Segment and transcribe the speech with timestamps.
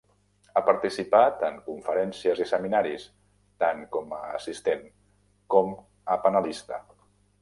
[0.53, 3.05] Ha participat en conferències i seminaris,
[3.65, 4.83] tant com a assistent
[5.57, 5.71] com
[6.17, 6.81] a panelista.